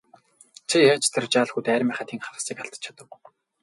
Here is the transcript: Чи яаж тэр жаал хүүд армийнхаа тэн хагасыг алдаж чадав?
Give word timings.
Чи 0.69 0.77
яаж 0.85 1.05
тэр 1.13 1.23
жаал 1.33 1.49
хүүд 1.51 1.67
армийнхаа 1.75 2.05
тэн 2.09 2.19
хагасыг 2.25 2.57
алдаж 2.61 2.81
чадав? 2.85 3.07